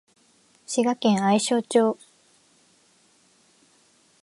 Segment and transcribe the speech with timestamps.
[0.65, 1.95] 滋賀県愛荘町